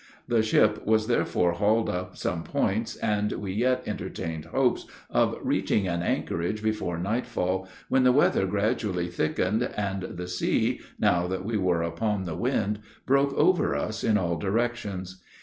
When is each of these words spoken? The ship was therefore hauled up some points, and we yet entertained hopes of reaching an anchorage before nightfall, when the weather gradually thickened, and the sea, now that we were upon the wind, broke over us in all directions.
The 0.27 0.41
ship 0.41 0.83
was 0.83 1.05
therefore 1.05 1.51
hauled 1.51 1.87
up 1.87 2.17
some 2.17 2.41
points, 2.41 2.95
and 2.95 3.31
we 3.33 3.51
yet 3.51 3.83
entertained 3.85 4.45
hopes 4.45 4.87
of 5.11 5.37
reaching 5.43 5.87
an 5.87 6.01
anchorage 6.01 6.63
before 6.63 6.97
nightfall, 6.97 7.67
when 7.87 8.03
the 8.03 8.11
weather 8.11 8.47
gradually 8.47 9.09
thickened, 9.09 9.61
and 9.61 10.01
the 10.17 10.27
sea, 10.27 10.79
now 10.99 11.27
that 11.27 11.45
we 11.45 11.55
were 11.55 11.83
upon 11.83 12.23
the 12.23 12.33
wind, 12.33 12.79
broke 13.05 13.33
over 13.35 13.75
us 13.75 14.03
in 14.03 14.17
all 14.17 14.37
directions. 14.39 15.21